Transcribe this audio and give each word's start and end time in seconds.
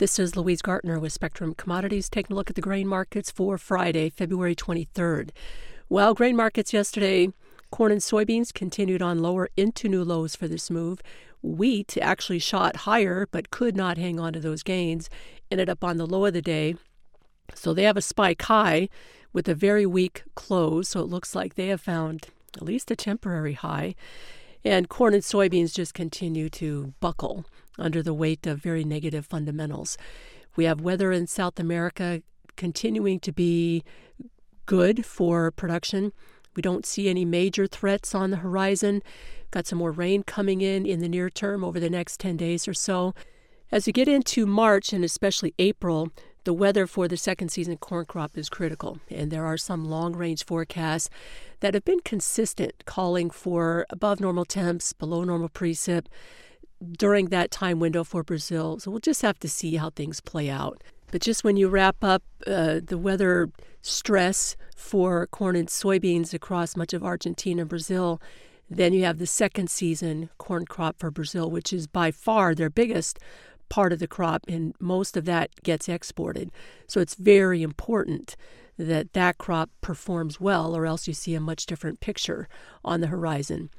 This 0.00 0.18
is 0.18 0.34
Louise 0.34 0.62
Gartner 0.62 0.98
with 0.98 1.12
Spectrum 1.12 1.52
Commodities 1.54 2.08
taking 2.08 2.32
a 2.32 2.34
look 2.34 2.48
at 2.48 2.56
the 2.56 2.62
grain 2.62 2.88
markets 2.88 3.30
for 3.30 3.58
Friday, 3.58 4.08
February 4.08 4.56
23rd. 4.56 5.28
Well, 5.90 6.14
grain 6.14 6.36
markets 6.36 6.72
yesterday, 6.72 7.28
corn 7.70 7.92
and 7.92 8.00
soybeans 8.00 8.50
continued 8.54 9.02
on 9.02 9.18
lower 9.18 9.50
into 9.58 9.90
new 9.90 10.02
lows 10.02 10.34
for 10.34 10.48
this 10.48 10.70
move. 10.70 11.02
Wheat 11.42 11.98
actually 12.00 12.38
shot 12.38 12.76
higher 12.88 13.28
but 13.30 13.50
could 13.50 13.76
not 13.76 13.98
hang 13.98 14.18
on 14.18 14.32
to 14.32 14.40
those 14.40 14.62
gains, 14.62 15.10
ended 15.50 15.68
up 15.68 15.84
on 15.84 15.98
the 15.98 16.06
low 16.06 16.24
of 16.24 16.32
the 16.32 16.40
day. 16.40 16.76
So 17.54 17.74
they 17.74 17.82
have 17.82 17.98
a 17.98 18.00
spike 18.00 18.40
high 18.40 18.88
with 19.34 19.50
a 19.50 19.54
very 19.54 19.84
weak 19.84 20.22
close, 20.34 20.88
so 20.88 21.00
it 21.00 21.10
looks 21.10 21.34
like 21.34 21.56
they 21.56 21.66
have 21.66 21.82
found 21.82 22.28
at 22.56 22.62
least 22.62 22.90
a 22.90 22.96
temporary 22.96 23.52
high. 23.52 23.94
And 24.64 24.88
corn 24.88 25.14
and 25.14 25.22
soybeans 25.22 25.74
just 25.74 25.94
continue 25.94 26.48
to 26.50 26.92
buckle 27.00 27.46
under 27.78 28.02
the 28.02 28.14
weight 28.14 28.46
of 28.46 28.58
very 28.58 28.84
negative 28.84 29.26
fundamentals. 29.26 29.96
We 30.56 30.64
have 30.64 30.80
weather 30.80 31.12
in 31.12 31.26
South 31.26 31.58
America 31.58 32.22
continuing 32.56 33.20
to 33.20 33.32
be 33.32 33.82
good 34.66 35.06
for 35.06 35.50
production. 35.50 36.12
We 36.54 36.62
don't 36.62 36.84
see 36.84 37.08
any 37.08 37.24
major 37.24 37.66
threats 37.66 38.14
on 38.14 38.30
the 38.30 38.38
horizon. 38.38 39.02
Got 39.50 39.66
some 39.66 39.78
more 39.78 39.92
rain 39.92 40.22
coming 40.22 40.60
in 40.60 40.84
in 40.84 41.00
the 41.00 41.08
near 41.08 41.30
term 41.30 41.64
over 41.64 41.80
the 41.80 41.90
next 41.90 42.20
10 42.20 42.36
days 42.36 42.68
or 42.68 42.74
so. 42.74 43.14
As 43.72 43.86
we 43.86 43.92
get 43.92 44.08
into 44.08 44.46
March 44.46 44.92
and 44.92 45.04
especially 45.04 45.54
April, 45.58 46.10
the 46.44 46.52
weather 46.52 46.86
for 46.86 47.08
the 47.08 47.16
second 47.16 47.50
season 47.50 47.76
corn 47.76 48.06
crop 48.06 48.36
is 48.36 48.48
critical, 48.48 48.98
and 49.10 49.30
there 49.30 49.44
are 49.44 49.56
some 49.56 49.84
long 49.84 50.14
range 50.14 50.44
forecasts 50.44 51.10
that 51.60 51.74
have 51.74 51.84
been 51.84 52.00
consistent, 52.00 52.84
calling 52.86 53.30
for 53.30 53.86
above 53.90 54.20
normal 54.20 54.44
temps, 54.44 54.92
below 54.92 55.24
normal 55.24 55.48
precip 55.48 56.06
during 56.92 57.26
that 57.26 57.50
time 57.50 57.78
window 57.78 58.04
for 58.04 58.22
Brazil. 58.22 58.78
So 58.78 58.90
we'll 58.90 59.00
just 59.00 59.22
have 59.22 59.38
to 59.40 59.48
see 59.48 59.76
how 59.76 59.90
things 59.90 60.20
play 60.20 60.48
out. 60.48 60.82
But 61.10 61.20
just 61.20 61.44
when 61.44 61.56
you 61.56 61.68
wrap 61.68 62.02
up 62.02 62.22
uh, 62.46 62.80
the 62.82 62.96
weather 62.96 63.50
stress 63.82 64.56
for 64.76 65.26
corn 65.26 65.56
and 65.56 65.68
soybeans 65.68 66.32
across 66.32 66.76
much 66.76 66.92
of 66.92 67.04
Argentina 67.04 67.62
and 67.62 67.68
Brazil, 67.68 68.20
then 68.68 68.92
you 68.92 69.04
have 69.04 69.18
the 69.18 69.26
second 69.26 69.68
season 69.68 70.30
corn 70.38 70.64
crop 70.64 70.98
for 70.98 71.10
Brazil, 71.10 71.50
which 71.50 71.72
is 71.72 71.86
by 71.86 72.12
far 72.12 72.54
their 72.54 72.70
biggest 72.70 73.18
part 73.70 73.94
of 73.94 73.98
the 73.98 74.06
crop, 74.06 74.44
and 74.46 74.74
most 74.78 75.16
of 75.16 75.24
that 75.24 75.62
gets 75.62 75.88
exported. 75.88 76.50
So 76.86 77.00
it's 77.00 77.14
very 77.14 77.62
important 77.62 78.36
that 78.76 79.14
that 79.14 79.38
crop 79.38 79.70
performs 79.80 80.40
well, 80.40 80.76
or 80.76 80.84
else 80.84 81.08
you 81.08 81.14
see 81.14 81.34
a 81.34 81.40
much 81.40 81.64
different 81.64 82.00
picture 82.00 82.48
on 82.84 83.00
the 83.00 83.06
horizon. 83.06 83.70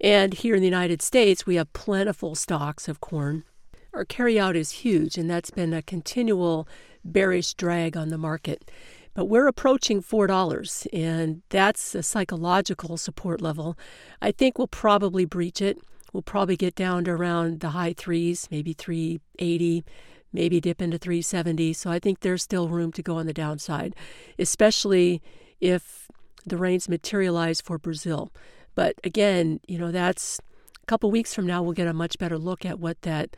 And 0.00 0.34
here 0.34 0.54
in 0.54 0.60
the 0.60 0.66
United 0.66 1.02
States, 1.02 1.46
we 1.46 1.56
have 1.56 1.72
plentiful 1.72 2.34
stocks 2.34 2.88
of 2.88 3.00
corn. 3.00 3.44
Our 3.92 4.04
carryout 4.04 4.54
is 4.54 4.70
huge, 4.70 5.16
and 5.16 5.28
that's 5.28 5.50
been 5.50 5.72
a 5.72 5.82
continual 5.82 6.68
bearish 7.04 7.54
drag 7.54 7.96
on 7.96 8.08
the 8.08 8.18
market. 8.18 8.70
But 9.14 9.24
we're 9.24 9.48
approaching 9.48 10.00
$4, 10.02 10.86
and 10.92 11.42
that's 11.48 11.96
a 11.96 12.02
psychological 12.04 12.96
support 12.96 13.40
level. 13.40 13.76
I 14.22 14.30
think 14.30 14.56
we'll 14.56 14.68
probably 14.68 15.24
breach 15.24 15.60
it. 15.60 15.78
We'll 16.12 16.22
probably 16.22 16.56
get 16.56 16.74
down 16.74 17.04
to 17.04 17.10
around 17.10 17.60
the 17.60 17.70
high 17.70 17.92
threes, 17.92 18.48
maybe 18.50 18.72
380, 18.72 19.84
maybe 20.32 20.60
dip 20.60 20.80
into 20.80 20.98
370. 20.98 21.72
So 21.72 21.90
I 21.90 21.98
think 21.98 22.20
there's 22.20 22.42
still 22.42 22.68
room 22.68 22.92
to 22.92 23.02
go 23.02 23.16
on 23.16 23.26
the 23.26 23.32
downside, 23.32 23.94
especially 24.38 25.22
if 25.60 26.08
the 26.46 26.56
rains 26.56 26.88
materialize 26.88 27.60
for 27.60 27.78
Brazil. 27.78 28.32
But 28.74 28.94
again, 29.04 29.60
you 29.66 29.78
know, 29.78 29.90
that's 29.90 30.40
a 30.82 30.86
couple 30.86 31.10
weeks 31.10 31.34
from 31.34 31.46
now, 31.46 31.62
we'll 31.62 31.72
get 31.72 31.88
a 31.88 31.92
much 31.92 32.18
better 32.18 32.38
look 32.38 32.64
at 32.64 32.78
what 32.78 33.02
that 33.02 33.36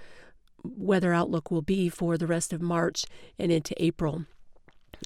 weather 0.63 1.13
outlook 1.13 1.51
will 1.51 1.63
be 1.63 1.89
for 1.89 2.17
the 2.17 2.27
rest 2.27 2.53
of 2.53 2.61
March 2.61 3.05
and 3.39 3.51
into 3.51 3.75
April. 3.83 4.27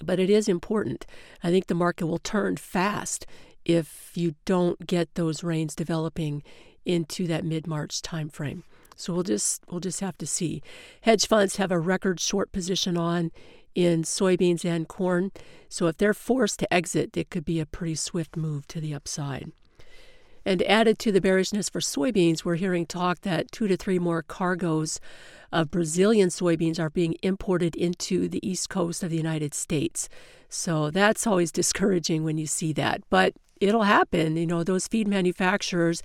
But 0.04 0.18
it 0.18 0.28
is 0.28 0.48
important. 0.48 1.06
I 1.42 1.50
think 1.50 1.66
the 1.68 1.74
market 1.74 2.06
will 2.06 2.18
turn 2.18 2.56
fast 2.56 3.26
if 3.64 4.10
you 4.14 4.34
don't 4.44 4.86
get 4.86 5.14
those 5.14 5.44
rains 5.44 5.74
developing 5.74 6.42
into 6.84 7.26
that 7.26 7.44
mid-March 7.44 8.02
timeframe. 8.02 8.62
So 8.96 9.12
we'll 9.12 9.22
just 9.22 9.62
we'll 9.68 9.80
just 9.80 10.00
have 10.00 10.16
to 10.18 10.26
see. 10.26 10.62
Hedge 11.02 11.26
funds 11.26 11.56
have 11.56 11.72
a 11.72 11.78
record 11.78 12.20
short 12.20 12.52
position 12.52 12.96
on 12.96 13.32
in 13.74 14.02
soybeans 14.02 14.64
and 14.64 14.86
corn. 14.86 15.32
So 15.68 15.86
if 15.88 15.96
they're 15.96 16.14
forced 16.14 16.60
to 16.60 16.72
exit, 16.72 17.16
it 17.16 17.30
could 17.30 17.44
be 17.44 17.58
a 17.58 17.66
pretty 17.66 17.96
swift 17.96 18.36
move 18.36 18.66
to 18.68 18.80
the 18.80 18.94
upside. 18.94 19.50
And 20.46 20.62
added 20.62 20.98
to 21.00 21.12
the 21.12 21.22
bearishness 21.22 21.70
for 21.70 21.80
soybeans, 21.80 22.44
we're 22.44 22.56
hearing 22.56 22.84
talk 22.84 23.22
that 23.22 23.50
two 23.50 23.66
to 23.66 23.76
three 23.76 23.98
more 23.98 24.22
cargoes 24.22 25.00
of 25.50 25.70
Brazilian 25.70 26.28
soybeans 26.28 26.78
are 26.78 26.90
being 26.90 27.16
imported 27.22 27.74
into 27.74 28.28
the 28.28 28.46
east 28.46 28.68
coast 28.68 29.02
of 29.02 29.10
the 29.10 29.16
United 29.16 29.54
States. 29.54 30.08
So 30.48 30.90
that's 30.90 31.26
always 31.26 31.50
discouraging 31.60 32.24
when 32.24 32.36
you 32.36 32.46
see 32.46 32.72
that. 32.74 33.02
But 33.08 33.34
it'll 33.60 33.84
happen. 33.84 34.36
You 34.36 34.46
know, 34.46 34.62
those 34.62 34.86
feed 34.86 35.08
manufacturers 35.08 36.02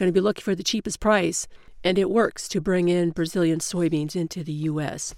going 0.00 0.12
to 0.12 0.12
be 0.12 0.20
looking 0.20 0.42
for 0.42 0.56
the 0.56 0.64
cheapest 0.64 0.98
price, 0.98 1.46
and 1.84 1.96
it 1.98 2.10
works 2.10 2.48
to 2.48 2.60
bring 2.60 2.88
in 2.88 3.10
Brazilian 3.10 3.60
soybeans 3.60 4.16
into 4.16 4.42
the 4.42 4.52
U.S. 4.52 5.14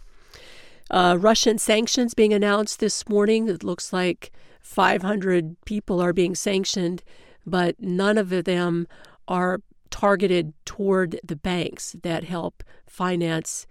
Uh, 0.91 1.17
Russian 1.19 1.57
sanctions 1.57 2.13
being 2.13 2.35
announced 2.35 2.81
this 2.81 3.09
morning. 3.09 3.49
It 3.49 3.65
looks 3.65 3.95
like 3.95 4.31
500 4.61 5.57
people 5.65 6.01
are 6.01 6.13
being 6.13 6.35
sanctioned 6.35 7.03
but 7.47 7.81
none 7.81 8.19
of 8.19 8.31
them 8.45 8.87
are 9.29 9.61
targeted 9.91 10.53
toward 10.65 11.21
the 11.23 11.37
banks 11.37 11.97
that 12.03 12.25
help 12.25 12.63
finance 12.87 13.67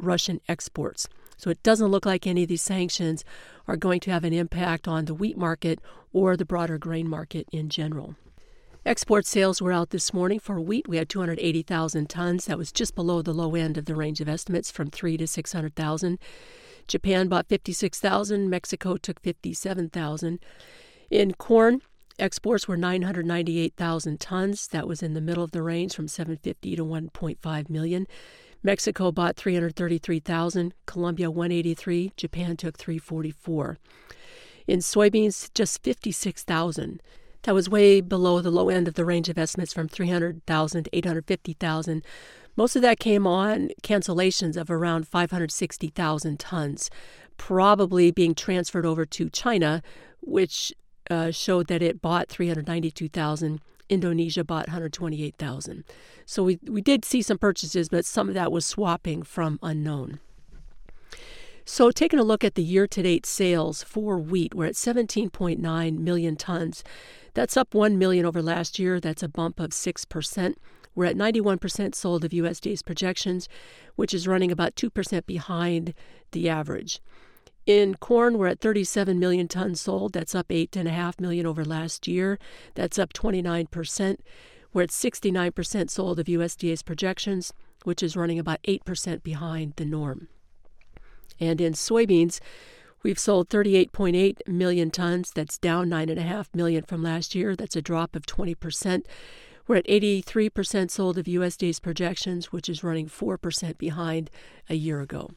Russian 0.00 0.40
exports. 0.48 1.08
So 1.36 1.48
it 1.50 1.62
doesn't 1.62 1.88
look 1.88 2.04
like 2.04 2.26
any 2.26 2.42
of 2.42 2.48
these 2.48 2.62
sanctions 2.62 3.24
are 3.66 3.76
going 3.76 4.00
to 4.00 4.10
have 4.10 4.24
an 4.24 4.32
impact 4.32 4.86
on 4.88 5.04
the 5.04 5.14
wheat 5.14 5.38
market 5.38 5.78
or 6.12 6.36
the 6.36 6.44
broader 6.44 6.76
grain 6.76 7.08
market 7.08 7.46
in 7.52 7.68
general. 7.68 8.16
Export 8.86 9.26
sales 9.26 9.60
were 9.60 9.72
out 9.72 9.90
this 9.90 10.14
morning 10.14 10.40
for 10.40 10.58
wheat. 10.58 10.88
We 10.88 10.96
had 10.96 11.10
280,000 11.10 12.08
tons. 12.08 12.46
That 12.46 12.56
was 12.56 12.72
just 12.72 12.94
below 12.94 13.20
the 13.20 13.34
low 13.34 13.54
end 13.54 13.76
of 13.76 13.84
the 13.84 13.94
range 13.94 14.22
of 14.22 14.28
estimates 14.28 14.70
from 14.70 14.88
3 14.88 15.18
to 15.18 15.26
600,000. 15.26 16.18
Japan 16.88 17.28
bought 17.28 17.48
56,000, 17.48 18.48
Mexico 18.48 18.96
took 18.96 19.20
57,000. 19.20 20.38
In 21.10 21.34
corn, 21.34 21.82
Exports 22.18 22.68
were 22.68 22.76
998,000 22.76 24.20
tons. 24.20 24.66
That 24.68 24.88
was 24.88 25.02
in 25.02 25.14
the 25.14 25.20
middle 25.20 25.44
of 25.44 25.52
the 25.52 25.62
range 25.62 25.94
from 25.94 26.08
750 26.08 26.76
to 26.76 26.84
1.5 26.84 27.70
million. 27.70 28.06
Mexico 28.62 29.10
bought 29.10 29.36
333,000, 29.36 30.74
Colombia 30.84 31.30
183, 31.30 32.12
Japan 32.16 32.58
took 32.58 32.76
344. 32.76 33.78
In 34.66 34.80
soybeans, 34.80 35.50
just 35.54 35.82
56,000. 35.82 37.00
That 37.42 37.54
was 37.54 37.68
way 37.68 38.00
below 38.00 38.40
the 38.40 38.50
low 38.50 38.68
end 38.68 38.86
of 38.86 38.94
the 38.94 39.04
range 39.04 39.28
of 39.28 39.38
estimates 39.38 39.72
from 39.72 39.88
300,000 39.88 40.84
to 40.84 40.96
850,000. 40.96 42.04
Most 42.56 42.76
of 42.76 42.82
that 42.82 42.98
came 42.98 43.26
on 43.26 43.70
cancellations 43.82 44.56
of 44.56 44.70
around 44.70 45.08
560,000 45.08 46.38
tons, 46.38 46.90
probably 47.36 48.10
being 48.10 48.34
transferred 48.34 48.84
over 48.84 49.06
to 49.06 49.30
China, 49.30 49.82
which 50.20 50.72
uh, 51.10 51.30
showed 51.30 51.68
that 51.68 51.82
it 51.82 52.02
bought 52.02 52.28
392,000. 52.28 53.60
Indonesia 53.88 54.44
bought 54.44 54.68
128,000. 54.68 55.84
So 56.24 56.44
we, 56.44 56.58
we 56.68 56.80
did 56.80 57.04
see 57.04 57.22
some 57.22 57.38
purchases, 57.38 57.88
but 57.88 58.04
some 58.04 58.28
of 58.28 58.34
that 58.34 58.52
was 58.52 58.64
swapping 58.64 59.22
from 59.22 59.58
unknown. 59.62 60.20
So, 61.64 61.90
taking 61.90 62.18
a 62.18 62.24
look 62.24 62.42
at 62.42 62.54
the 62.54 62.62
year 62.62 62.86
to 62.86 63.02
date 63.02 63.26
sales 63.26 63.82
for 63.82 64.18
wheat, 64.18 64.54
we're 64.54 64.66
at 64.66 64.74
17.9 64.74 65.98
million 65.98 66.36
tons. 66.36 66.82
That's 67.34 67.56
up 67.56 67.74
1 67.74 67.98
million 67.98 68.26
over 68.26 68.42
last 68.42 68.78
year. 68.78 68.98
That's 68.98 69.22
a 69.22 69.28
bump 69.28 69.60
of 69.60 69.70
6%. 69.70 70.54
We're 70.94 71.04
at 71.04 71.16
91% 71.16 71.94
sold 71.94 72.24
of 72.24 72.32
USDA's 72.32 72.82
projections, 72.82 73.48
which 73.94 74.12
is 74.12 74.26
running 74.26 74.50
about 74.50 74.74
2% 74.74 75.26
behind 75.26 75.94
the 76.32 76.48
average. 76.48 77.00
In 77.66 77.94
corn, 77.96 78.38
we're 78.38 78.48
at 78.48 78.60
37 78.60 79.18
million 79.18 79.46
tons 79.46 79.80
sold. 79.80 80.12
That's 80.12 80.34
up 80.34 80.48
8.5 80.48 81.20
million 81.20 81.46
over 81.46 81.64
last 81.64 82.08
year. 82.08 82.38
That's 82.74 82.98
up 82.98 83.12
29%. 83.12 84.16
We're 84.72 84.82
at 84.82 84.88
69% 84.88 85.90
sold 85.90 86.18
of 86.18 86.26
USDA's 86.26 86.82
projections, 86.82 87.52
which 87.84 88.02
is 88.02 88.16
running 88.16 88.38
about 88.38 88.62
8% 88.62 89.22
behind 89.22 89.74
the 89.76 89.84
norm. 89.84 90.28
And 91.40 91.60
in 91.60 91.72
soybeans, 91.72 92.38
we've 93.02 93.18
sold 93.18 93.48
38.8 93.48 94.46
million 94.46 94.90
tons. 94.90 95.32
That's 95.32 95.58
down 95.58 95.88
9.5 95.88 96.54
million 96.54 96.84
from 96.84 97.02
last 97.02 97.34
year. 97.34 97.56
That's 97.56 97.76
a 97.76 97.82
drop 97.82 98.14
of 98.14 98.26
20%. 98.26 99.04
We're 99.66 99.76
at 99.76 99.86
83% 99.86 100.90
sold 100.90 101.16
of 101.16 101.26
USDA's 101.26 101.80
projections, 101.80 102.52
which 102.52 102.68
is 102.68 102.84
running 102.84 103.08
4% 103.08 103.78
behind 103.78 104.30
a 104.68 104.74
year 104.74 105.00
ago. 105.00 105.30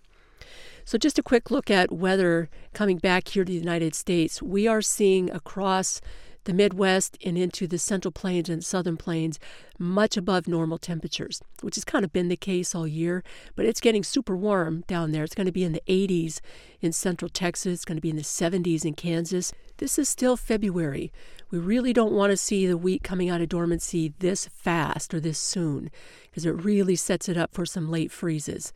So, 0.85 0.97
just 0.97 1.19
a 1.19 1.23
quick 1.23 1.49
look 1.49 1.71
at 1.71 1.93
weather 1.93 2.49
coming 2.73 2.97
back 2.97 3.29
here 3.29 3.45
to 3.45 3.51
the 3.51 3.57
United 3.57 3.95
States. 3.95 4.41
We 4.41 4.67
are 4.67 4.81
seeing 4.81 5.29
across 5.29 6.01
the 6.45 6.53
Midwest 6.53 7.17
and 7.23 7.37
into 7.37 7.67
the 7.67 7.77
Central 7.77 8.11
Plains 8.11 8.49
and 8.49 8.63
Southern 8.63 8.97
Plains 8.97 9.39
much 9.79 10.17
above 10.17 10.47
normal 10.47 10.77
temperatures, 10.77 11.41
which 11.61 11.75
has 11.75 11.83
kind 11.83 12.05
of 12.05 12.13
been 12.13 12.27
the 12.27 12.37
case 12.37 12.75
all 12.75 12.87
year. 12.87 13.23
But 13.55 13.65
it's 13.65 13.81
getting 13.81 14.03
super 14.03 14.35
warm 14.35 14.83
down 14.87 15.11
there. 15.11 15.23
It's 15.23 15.35
going 15.35 15.45
to 15.45 15.51
be 15.51 15.63
in 15.63 15.73
the 15.73 15.83
80s 15.87 16.39
in 16.81 16.91
Central 16.91 17.29
Texas, 17.29 17.73
it's 17.73 17.85
going 17.85 17.97
to 17.97 18.01
be 18.01 18.09
in 18.09 18.17
the 18.17 18.23
70s 18.23 18.83
in 18.83 18.93
Kansas. 18.93 19.53
This 19.77 19.97
is 19.97 20.09
still 20.09 20.35
February. 20.35 21.11
We 21.49 21.59
really 21.59 21.93
don't 21.93 22.13
want 22.13 22.31
to 22.31 22.37
see 22.37 22.67
the 22.67 22.77
wheat 22.77 23.03
coming 23.03 23.29
out 23.29 23.41
of 23.41 23.49
dormancy 23.49 24.13
this 24.19 24.47
fast 24.47 25.13
or 25.13 25.19
this 25.19 25.39
soon 25.39 25.89
because 26.23 26.45
it 26.45 26.51
really 26.51 26.95
sets 26.95 27.29
it 27.29 27.37
up 27.37 27.53
for 27.53 27.65
some 27.65 27.89
late 27.89 28.11
freezes 28.11 28.73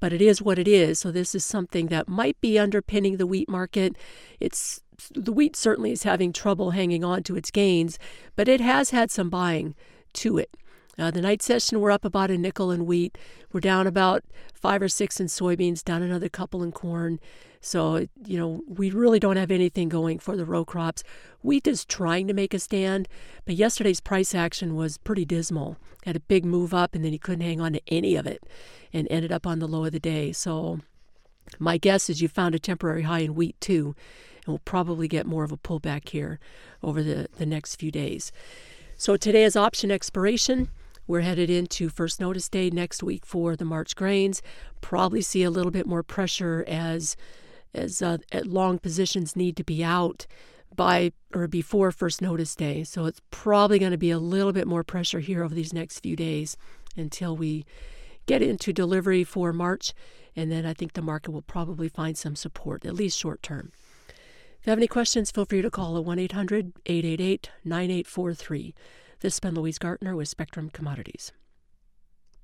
but 0.00 0.12
it 0.12 0.22
is 0.22 0.42
what 0.42 0.58
it 0.58 0.66
is. 0.66 0.98
So 0.98 1.12
this 1.12 1.34
is 1.34 1.44
something 1.44 1.86
that 1.88 2.08
might 2.08 2.40
be 2.40 2.58
underpinning 2.58 3.18
the 3.18 3.26
wheat 3.26 3.48
market. 3.48 3.96
It's 4.40 4.80
the 5.14 5.32
wheat 5.32 5.56
certainly 5.56 5.92
is 5.92 6.02
having 6.02 6.32
trouble 6.32 6.70
hanging 6.70 7.04
on 7.04 7.22
to 7.24 7.36
its 7.36 7.50
gains, 7.50 7.98
but 8.36 8.48
it 8.48 8.60
has 8.60 8.90
had 8.90 9.10
some 9.10 9.30
buying 9.30 9.74
to 10.14 10.38
it. 10.38 10.50
Uh, 10.98 11.10
the 11.10 11.22
night 11.22 11.40
session, 11.40 11.80
we're 11.80 11.90
up 11.90 12.04
about 12.04 12.30
a 12.30 12.36
nickel 12.36 12.70
in 12.70 12.84
wheat. 12.84 13.16
We're 13.52 13.60
down 13.60 13.86
about 13.86 14.22
five 14.52 14.82
or 14.82 14.88
six 14.88 15.18
in 15.18 15.28
soybeans, 15.28 15.82
down 15.82 16.02
another 16.02 16.28
couple 16.28 16.62
in 16.62 16.72
corn. 16.72 17.20
So, 17.62 18.06
you 18.26 18.38
know, 18.38 18.62
we 18.66 18.90
really 18.90 19.18
don't 19.18 19.36
have 19.36 19.50
anything 19.50 19.88
going 19.88 20.18
for 20.18 20.36
the 20.36 20.44
row 20.44 20.64
crops. 20.64 21.02
Wheat 21.42 21.66
is 21.66 21.84
trying 21.84 22.26
to 22.28 22.34
make 22.34 22.52
a 22.52 22.58
stand, 22.58 23.08
but 23.44 23.54
yesterday's 23.54 24.00
price 24.00 24.34
action 24.34 24.74
was 24.74 24.98
pretty 24.98 25.24
dismal. 25.24 25.76
Had 26.04 26.16
a 26.16 26.20
big 26.20 26.44
move 26.44 26.74
up, 26.74 26.94
and 26.94 27.04
then 27.04 27.12
he 27.12 27.18
couldn't 27.18 27.46
hang 27.46 27.60
on 27.60 27.74
to 27.74 27.82
any 27.88 28.16
of 28.16 28.26
it 28.26 28.44
and 28.92 29.06
ended 29.10 29.32
up 29.32 29.46
on 29.46 29.58
the 29.58 29.68
low 29.68 29.84
of 29.84 29.92
the 29.92 30.00
day. 30.00 30.32
So, 30.32 30.80
my 31.58 31.78
guess 31.78 32.10
is 32.10 32.20
you 32.20 32.28
found 32.28 32.54
a 32.54 32.58
temporary 32.58 33.02
high 33.02 33.20
in 33.20 33.34
wheat 33.34 33.60
too, 33.60 33.94
and 34.44 34.48
we'll 34.48 34.60
probably 34.64 35.08
get 35.08 35.26
more 35.26 35.44
of 35.44 35.52
a 35.52 35.56
pullback 35.56 36.08
here 36.08 36.38
over 36.82 37.02
the, 37.02 37.28
the 37.36 37.46
next 37.46 37.76
few 37.76 37.90
days. 37.90 38.32
So, 38.96 39.16
today 39.16 39.44
is 39.44 39.56
option 39.56 39.90
expiration. 39.90 40.68
We're 41.06 41.22
headed 41.22 41.50
into 41.50 41.88
first 41.88 42.20
notice 42.20 42.48
day 42.48 42.70
next 42.70 43.02
week 43.02 43.26
for 43.26 43.56
the 43.56 43.64
March 43.64 43.96
grains. 43.96 44.42
Probably 44.80 45.22
see 45.22 45.42
a 45.42 45.50
little 45.50 45.72
bit 45.72 45.86
more 45.86 46.02
pressure 46.02 46.64
as 46.68 47.16
as 47.74 48.02
uh, 48.02 48.18
long 48.44 48.78
positions 48.78 49.36
need 49.36 49.56
to 49.56 49.64
be 49.64 49.82
out 49.82 50.26
by 50.74 51.12
or 51.34 51.46
before 51.46 51.90
first 51.90 52.22
notice 52.22 52.54
day. 52.54 52.84
So 52.84 53.06
it's 53.06 53.20
probably 53.30 53.78
going 53.78 53.92
to 53.92 53.98
be 53.98 54.10
a 54.10 54.18
little 54.18 54.52
bit 54.52 54.66
more 54.66 54.84
pressure 54.84 55.20
here 55.20 55.42
over 55.42 55.54
these 55.54 55.72
next 55.72 56.00
few 56.00 56.16
days 56.16 56.56
until 56.96 57.36
we 57.36 57.64
get 58.26 58.42
into 58.42 58.72
delivery 58.72 59.24
for 59.24 59.52
March. 59.52 59.92
And 60.36 60.50
then 60.50 60.64
I 60.64 60.74
think 60.74 60.92
the 60.92 61.02
market 61.02 61.32
will 61.32 61.42
probably 61.42 61.88
find 61.88 62.16
some 62.16 62.36
support, 62.36 62.84
at 62.84 62.94
least 62.94 63.18
short 63.18 63.42
term. 63.42 63.72
If 64.60 64.66
you 64.66 64.72
have 64.72 64.78
any 64.78 64.88
questions, 64.88 65.30
feel 65.30 65.46
free 65.46 65.62
to 65.62 65.70
call 65.70 65.96
at 65.96 66.04
1 66.04 66.18
800 66.18 66.74
888 66.84 67.50
9843. 67.64 68.74
This 69.20 69.32
has 69.36 69.40
been 69.40 69.54
Louise 69.54 69.78
Gartner 69.78 70.14
with 70.14 70.28
Spectrum 70.28 70.68
Commodities. 70.68 71.32